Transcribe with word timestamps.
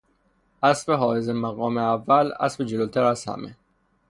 اسب 0.69 0.87
حائز 0.99 1.27
مقام 1.43 1.75
اول، 1.77 2.27
اسب 2.45 2.63
جلوتر 2.65 3.03
از 3.03 3.25
همه 3.25 3.57